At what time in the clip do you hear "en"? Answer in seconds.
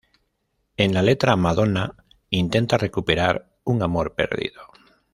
0.77-0.95